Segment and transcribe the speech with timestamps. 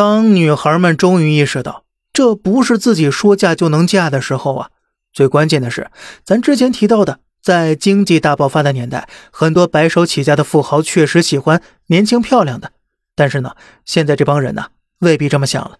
[0.00, 4.70] 当女孩们终于意识到这不是自己说嫁就能嫁的时候啊，
[5.12, 5.90] 最关键的是，
[6.24, 12.72] 咱之前提到的，在经济大爆发的年代，很多白手起家的富豪确实喜欢年轻漂亮的。
[13.14, 13.52] 但是呢，
[13.84, 14.68] 现在这帮人呢，
[15.00, 15.76] 未必这么想了。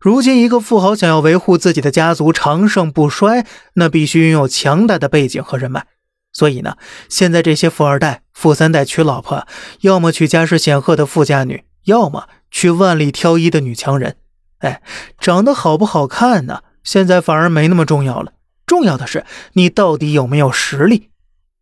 [0.00, 3.44] 如今，一个富豪想要维护自己的家族长盛不衰，
[3.74, 5.84] 那必须拥有强大的背景和人脉。
[6.32, 6.78] 所以呢，
[7.10, 9.46] 现在这些富二代、富三代娶老婆，
[9.82, 14.14] 要么娶家世显赫的富家女，要么娶万里挑一的女强人。
[14.58, 14.80] 哎，
[15.18, 16.62] 长得好不好看呢？
[16.84, 18.32] 现在反而没那么重要了，
[18.66, 21.10] 重要的是你到底有没有实力。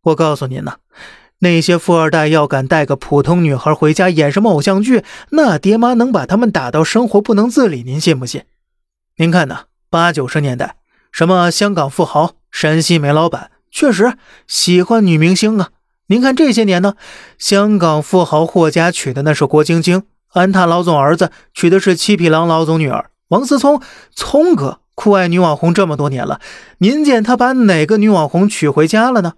[0.02, 0.76] 我告诉您呢，
[1.38, 8.44] 那些富二代要敢带个普通女孩回家演什么偶像剧，那爹妈能把他们打到生活不能自理，您信不信？
[9.16, 10.76] 您看呢，八九十年代，
[11.12, 13.50] 什么香港富豪、山西煤老板。
[13.70, 14.14] 确实
[14.46, 15.70] 喜欢女明星啊！
[16.08, 16.94] 您看这些年呢，
[17.38, 20.02] 香港富豪霍家娶的那是郭晶晶，
[20.32, 23.80] 安踏老总儿子娶的是七匹狼老总女儿王思聪，
[24.14, 26.40] 聪哥酷爱女网红这么多年了，
[26.78, 29.34] 您见他把哪个女网红娶回家了呢？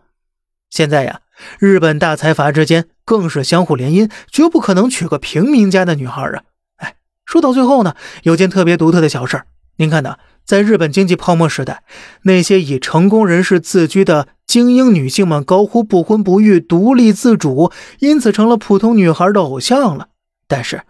[0.71, 1.21] 现在呀，
[1.59, 6.43] 日本大财阀之间更是相互联姻，绝不可能娶个平民家的女孩啊！
[6.77, 10.17] 哎，说到最后呢，有件特别独特的小事儿，您看呢？
[10.45, 11.85] 在日本经济泡沫时代，
[12.23, 20.09] 那些以成功人士自居的精英女性们高呼不婚不育、独立自主，因此成了普通女孩的偶像了。
[20.53, 20.83] 但是，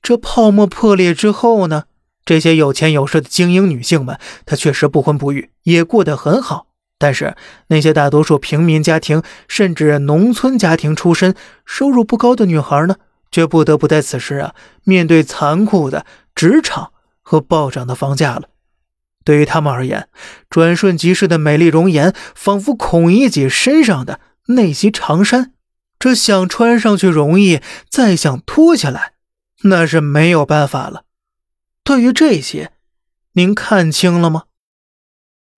[0.00, 1.86] 这泡沫破裂之后呢？
[2.24, 4.16] 这些有钱有势的精英女性们，
[4.46, 6.68] 她确实不婚不育，也过得很好。
[7.00, 7.34] 但是，
[7.66, 11.34] 那些大多数平民家庭甚至农村家庭出身、
[11.66, 12.94] 收入不高的女孩呢，
[13.32, 18.42] 却不得不在此时啊，面对残酷的职场和暴涨的房价了。
[19.24, 20.06] 对于他们而言，
[20.48, 25.54] 转瞬即逝的美丽容颜，仿佛孔乙己身上的那袭长衫，
[25.98, 29.14] 这想穿上去容易，再想脱下来，
[29.62, 31.04] 那是没有办法了。
[31.82, 32.72] 对于这些，
[33.32, 34.44] 您看清了吗？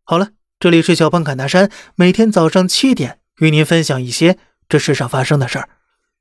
[0.04, 4.38] 好了，这里是小胖侃大山，每天早上七点与您分享一些
[4.68, 5.68] 这世上发生的事儿，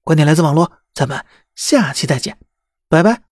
[0.04, 2.38] 观点来自网络，咱们下期再见，
[2.88, 3.29] 拜拜。